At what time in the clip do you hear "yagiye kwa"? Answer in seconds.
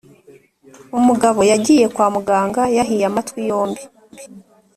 1.51-2.07